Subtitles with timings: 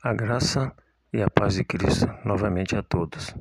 [0.00, 0.72] A graça
[1.12, 3.34] e a paz de Cristo novamente a todos.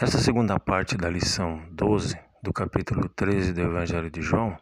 [0.00, 4.58] Nesta segunda parte da lição 12 do capítulo 13 do Evangelho de João,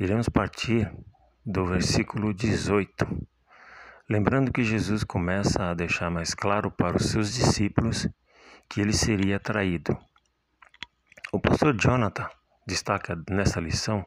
[0.00, 0.90] iremos partir
[1.44, 3.06] do versículo 18,
[4.08, 8.08] lembrando que Jesus começa a deixar mais claro para os seus discípulos
[8.66, 9.94] que ele seria traído.
[11.30, 12.30] O pastor Jonathan
[12.66, 14.06] destaca nessa lição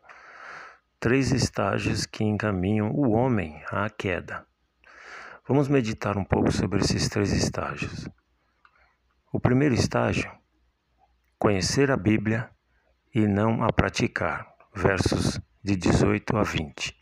[1.00, 4.50] três estágios que encaminham o homem à queda.
[5.52, 8.08] Vamos meditar um pouco sobre esses três estágios.
[9.34, 10.32] O primeiro estágio,
[11.38, 12.50] conhecer a Bíblia
[13.14, 16.96] e não a praticar, versos de 18 a 20.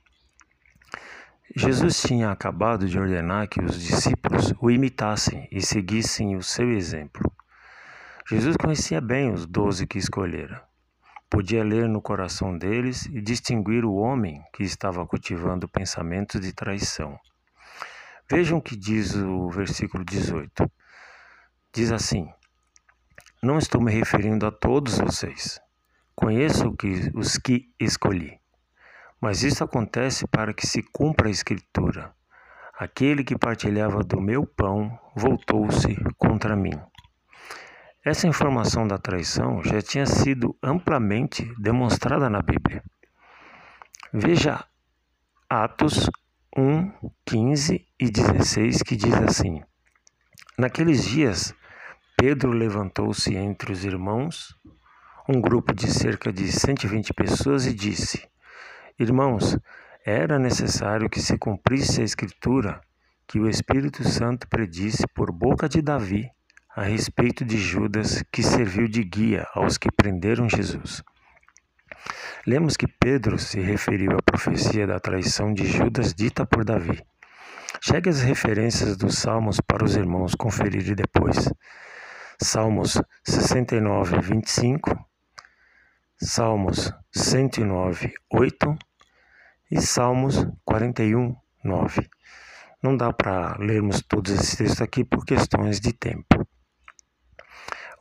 [1.56, 7.32] Jesus tinha acabado de ordenar que os discípulos o imitassem e seguissem o seu exemplo.
[8.28, 10.64] Jesus conhecia bem os doze que escolhera.
[11.30, 17.16] Podia ler no coração deles e distinguir o homem que estava cultivando pensamentos de traição.
[18.32, 20.72] Vejam o que diz o versículo 18.
[21.74, 22.32] Diz assim:
[23.42, 25.60] Não estou me referindo a todos vocês.
[26.14, 26.76] Conheço
[27.16, 28.40] os que escolhi.
[29.20, 32.14] Mas isso acontece para que se cumpra a Escritura.
[32.78, 36.80] Aquele que partilhava do meu pão voltou-se contra mim.
[38.06, 42.84] Essa informação da traição já tinha sido amplamente demonstrada na Bíblia.
[44.14, 44.64] Veja
[45.50, 46.10] Atos
[46.58, 46.92] 1,
[47.28, 49.62] 15 e 16, que diz assim:
[50.58, 51.54] Naqueles dias,
[52.18, 54.56] Pedro levantou-se entre os irmãos,
[55.28, 58.28] um grupo de cerca de 120 pessoas, e disse:
[59.00, 59.58] Irmãos,
[60.04, 62.82] era necessário que se cumprisse a Escritura
[63.28, 66.32] que o Espírito Santo predisse por boca de Davi
[66.76, 71.04] a respeito de Judas, que serviu de guia aos que prenderam Jesus.
[72.50, 77.00] Lemos que Pedro se referiu à profecia da traição de Judas dita por Davi.
[77.80, 81.48] Chegue as referências dos Salmos para os irmãos conferirem depois.
[82.42, 84.98] Salmos 69, 25,
[86.20, 88.80] Salmos 109, 8
[89.70, 92.10] e Salmos 41, 9.
[92.82, 96.48] Não dá para lermos todos esses textos aqui por questões de tempo.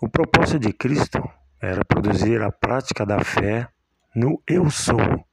[0.00, 1.22] O propósito de Cristo
[1.60, 3.68] era produzir a prática da fé
[4.14, 5.26] no Eu Sou,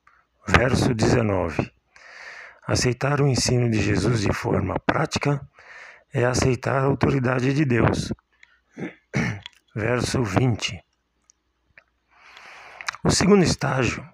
[0.48, 1.72] verso 19.
[2.68, 5.40] Aceitar o ensino de Jesus de forma prática
[6.14, 8.12] é aceitar a autoridade de Deus.
[9.76, 10.82] Verso 20.
[13.04, 14.08] O segundo estágio,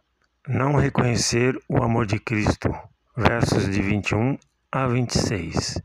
[0.47, 2.69] não reconhecer o amor de Cristo.
[3.15, 4.37] Versos de 21
[4.71, 5.81] a 26.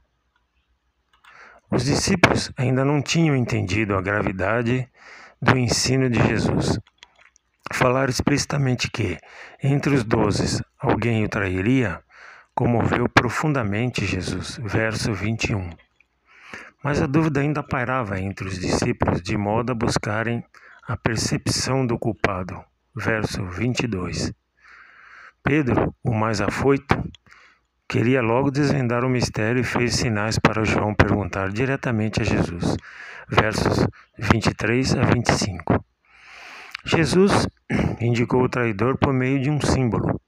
[1.70, 4.88] Os discípulos ainda não tinham entendido a gravidade
[5.40, 6.78] do ensino de Jesus
[7.72, 9.18] falar explicitamente que,
[9.62, 12.02] entre os dozes, alguém o trairia,
[12.54, 14.58] comoveu profundamente Jesus.
[14.62, 15.70] Verso 21.
[16.82, 20.44] Mas a dúvida ainda pairava entre os discípulos, de modo a buscarem
[20.86, 22.62] a percepção do culpado.
[22.94, 24.32] Verso 22.
[25.42, 26.96] Pedro, o mais afoito,
[27.88, 32.76] queria logo desvendar o mistério e fez sinais para João perguntar diretamente a Jesus.
[33.28, 33.86] Versos
[34.18, 35.84] 23 a 25.
[36.88, 37.48] Jesus
[38.00, 40.20] indicou o traidor por meio de um símbolo,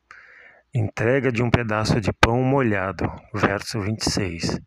[0.75, 4.59] entrega de um pedaço de pão molhado, verso 26.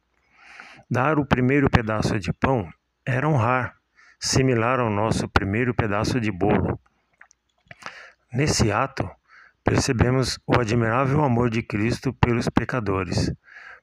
[0.89, 2.71] Dar o primeiro pedaço de pão
[3.05, 3.75] era honrar,
[4.21, 6.79] similar ao nosso primeiro pedaço de bolo.
[8.31, 9.09] Nesse ato,
[9.61, 13.29] percebemos o admirável amor de Cristo pelos pecadores.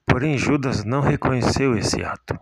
[0.06, 2.40] Porém, Judas não reconheceu esse ato.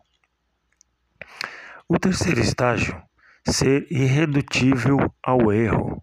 [1.88, 3.02] O terceiro estágio
[3.48, 6.02] ser irredutível ao erro,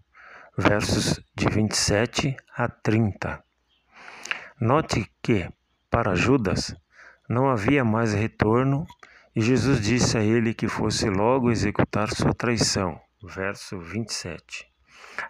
[0.56, 3.44] versos de 27 a 30.
[4.58, 5.46] Note que,
[5.90, 6.74] para Judas,
[7.28, 8.86] não havia mais retorno
[9.36, 14.66] e Jesus disse a ele que fosse logo executar sua traição, verso 27.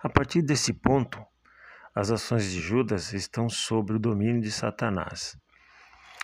[0.01, 1.21] A partir desse ponto,
[1.93, 5.37] as ações de Judas estão sob o domínio de Satanás.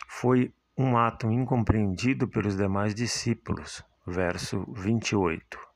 [0.09, 5.70] Foi um ato incompreendido pelos demais discípulos, verso 28.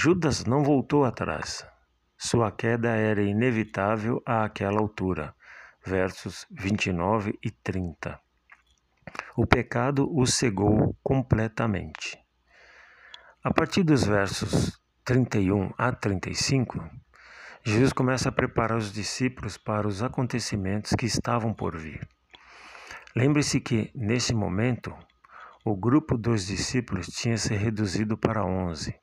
[0.00, 1.66] Judas não voltou atrás.
[2.16, 5.34] Sua queda era inevitável àquela altura.
[5.84, 8.16] Versos 29 e 30.
[9.36, 12.16] O pecado o cegou completamente.
[13.42, 16.78] A partir dos versos 31 a 35,
[17.64, 22.08] Jesus começa a preparar os discípulos para os acontecimentos que estavam por vir.
[23.16, 24.94] Lembre-se que, nesse momento,
[25.64, 28.94] o grupo dos discípulos tinha se reduzido para onze.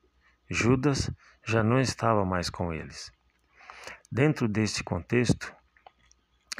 [0.48, 1.10] Judas
[1.44, 3.10] já não estava mais com eles.
[4.10, 5.52] Dentro deste contexto,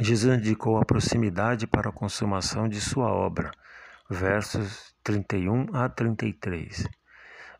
[0.00, 3.50] Jesus indicou a proximidade para a consumação de sua obra,
[4.10, 6.86] versos 31 a 33.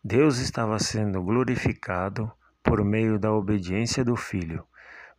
[0.04, 2.30] Deus estava sendo glorificado
[2.62, 4.66] por meio da obediência do Filho.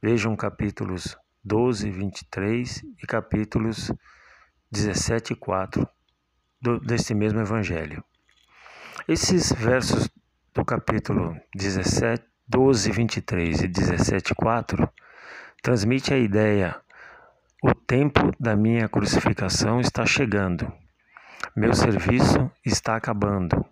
[0.02, 3.92] Vejam capítulos 12, 23 e capítulos
[4.70, 5.88] 17 e 4
[6.62, 8.04] do, deste mesmo Evangelho.
[9.08, 10.10] Esses versos
[10.58, 14.90] do capítulo 17, 12, 23 e 17, 4
[15.62, 16.76] transmite a ideia:
[17.64, 20.74] o tempo da minha crucificação está chegando,
[21.56, 23.64] meu serviço está acabando.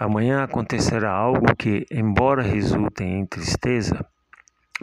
[0.00, 4.04] Amanhã acontecerá algo que, embora resulte em tristeza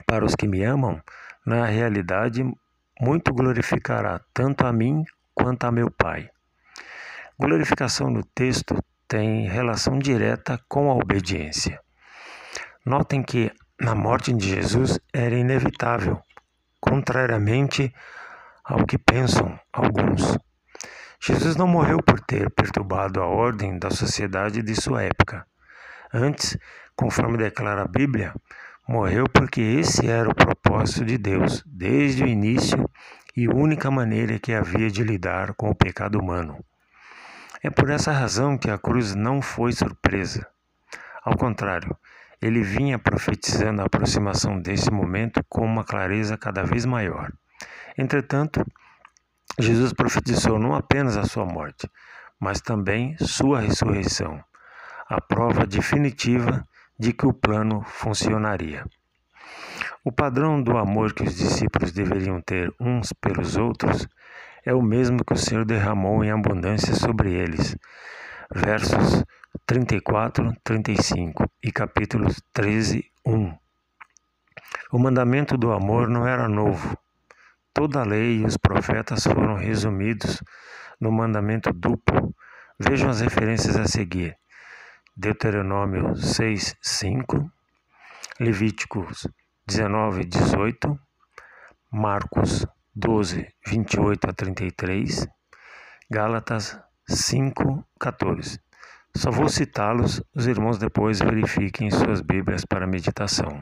[0.05, 1.01] para os que me amam,
[1.45, 2.41] na realidade
[3.01, 5.03] muito glorificará tanto a mim
[5.35, 6.29] quanto a meu Pai.
[7.37, 11.79] Glorificação no texto tem relação direta com a obediência.
[12.85, 13.51] Notem que
[13.81, 16.19] a morte de Jesus era inevitável,
[16.79, 17.93] contrariamente
[18.63, 20.37] ao que pensam alguns.
[21.21, 25.45] Jesus não morreu por ter perturbado a ordem da sociedade de sua época.
[26.13, 26.57] Antes,
[26.95, 28.33] conforme declara a Bíblia,
[28.87, 32.89] morreu porque esse era o propósito de Deus desde o início
[33.35, 36.57] e única maneira que havia de lidar com o pecado humano.
[37.63, 40.47] É por essa razão que a cruz não foi surpresa.
[41.23, 41.95] Ao contrário,
[42.41, 47.31] ele vinha profetizando a aproximação desse momento com uma clareza cada vez maior.
[47.97, 48.65] Entretanto,
[49.59, 51.89] Jesus profetizou não apenas a sua morte,
[52.39, 54.43] mas também sua ressurreição,
[55.09, 56.63] a prova definitiva
[56.99, 58.85] de que o plano funcionaria.
[60.03, 64.07] O padrão do amor que os discípulos deveriam ter uns pelos outros
[64.67, 67.73] é o mesmo que o Senhor derramou em abundância sobre eles.
[68.53, 69.23] Versos
[69.65, 73.57] 34, 35 e capítulos 13, 1.
[74.91, 76.97] O mandamento do amor não era novo.
[77.73, 80.43] Toda a lei e os profetas foram resumidos
[80.99, 82.35] no mandamento duplo.
[82.77, 84.35] Vejam as referências a seguir:
[85.15, 87.49] Deuteronômio 6, 5,
[88.37, 89.29] Levíticos
[89.65, 90.99] 19, 18,
[91.89, 92.67] Marcos
[92.99, 95.27] 12, 28 a 33,
[96.09, 98.59] Gálatas 5, 14.
[99.15, 103.61] Só vou citá-los, os irmãos depois verifiquem suas Bíblias para meditação.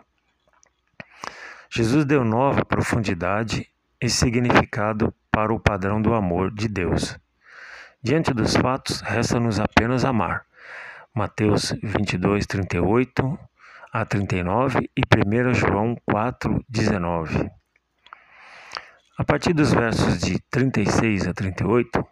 [1.69, 3.69] Jesus deu nova profundidade
[4.01, 7.19] e significado para o padrão do amor de Deus.
[8.01, 10.45] Diante dos fatos, resta-nos apenas amar.
[11.13, 13.37] Mateus 22, 38
[13.91, 17.51] a 39 e 1 João 4, 19.
[19.17, 22.05] A partir dos versos de 36 a 38,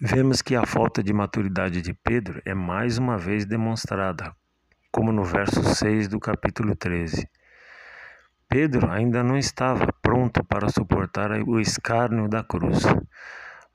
[0.00, 4.32] vemos que a falta de maturidade de Pedro é mais uma vez demonstrada,
[4.92, 7.28] como no verso 6 do capítulo 13.
[8.48, 12.84] Pedro ainda não estava pronto para suportar o escárnio da cruz,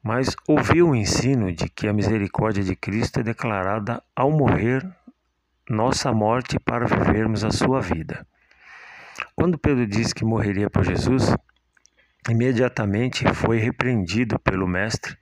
[0.01, 4.89] mas ouviu o ensino de que a misericórdia de Cristo é declarada ao morrer
[5.69, 8.25] nossa morte para vivermos a sua vida.
[9.35, 11.35] Quando Pedro disse que morreria por Jesus,
[12.29, 15.17] Imediatamente foi repreendido pelo mestre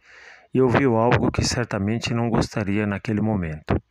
[0.54, 3.81] e ouviu algo que certamente não gostaria naquele momento.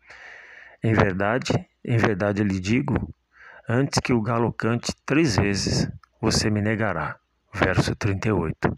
[0.82, 1.52] Em verdade,
[1.82, 3.12] em verdade lhe digo,
[3.66, 5.88] antes que o galo cante três vezes,
[6.20, 7.16] você me negará.
[7.54, 8.76] Verso 38.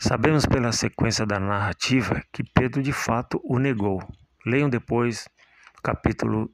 [0.00, 4.02] Sabemos pela sequência da narrativa que Pedro de fato o negou.
[4.44, 5.28] Leiam depois
[5.80, 6.50] capítulo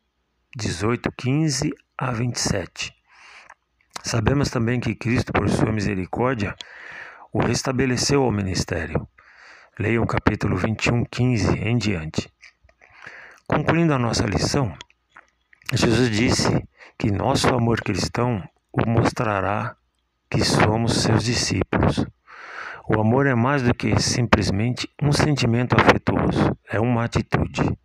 [0.55, 2.98] 18, 15 a 27.
[4.09, 6.57] Sabemos também que Cristo, por sua misericórdia,
[7.31, 9.07] o restabeleceu ao ministério.
[9.79, 12.33] Leiam capítulo 21, 15 em diante.
[13.47, 14.75] Concluindo a nossa lição,
[15.75, 16.67] Jesus disse
[16.99, 19.77] que nosso amor cristão o mostrará
[20.31, 22.07] que somos seus discípulos.
[22.89, 27.79] O amor é mais do que simplesmente um sentimento afetuoso, é uma atitude.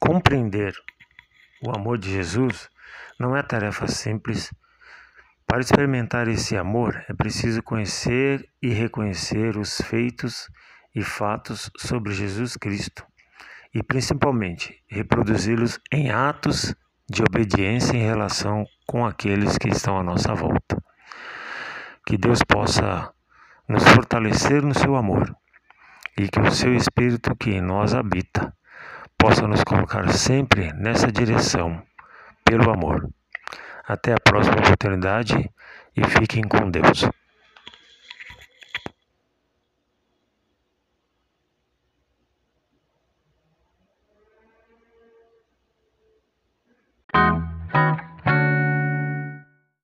[0.00, 0.74] Compreender
[1.64, 2.68] o amor de Jesus
[3.20, 4.50] não é tarefa simples
[5.52, 10.48] para experimentar esse amor, é preciso conhecer e reconhecer os feitos
[10.94, 13.04] e fatos sobre Jesus Cristo
[13.74, 16.74] e, principalmente, reproduzi-los em atos
[17.06, 20.82] de obediência em relação com aqueles que estão à nossa volta.
[22.06, 23.12] Que Deus possa
[23.68, 25.36] nos fortalecer no seu amor
[26.16, 28.56] e que o seu Espírito que em nós habita
[29.18, 31.82] possa nos colocar sempre nessa direção
[32.42, 33.06] pelo amor.
[33.86, 35.50] Até a próxima oportunidade
[35.96, 37.04] e fiquem com Deus.